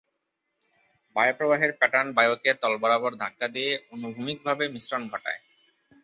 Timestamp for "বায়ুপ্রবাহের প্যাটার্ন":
1.15-2.09